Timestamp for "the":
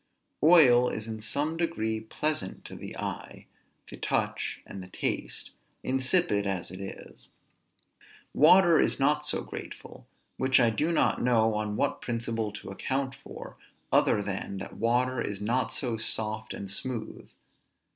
2.75-2.97, 3.87-3.97, 4.81-4.87